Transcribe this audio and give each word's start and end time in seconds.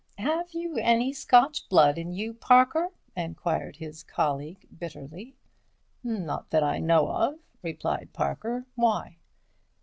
"Have 0.17 0.55
you 0.55 0.77
any 0.77 1.13
Scotch 1.13 1.69
blood 1.69 1.99
in 1.99 2.11
you, 2.11 2.33
Parker?" 2.33 2.89
enquired 3.15 3.75
his 3.75 4.01
colleague, 4.01 4.67
bitterly. 4.75 5.35
"Not 6.03 6.49
that 6.49 6.63
I 6.63 6.79
know 6.79 7.09
of," 7.11 7.39
replied 7.61 8.11
Parker. 8.11 8.65
"Why?" 8.73 9.19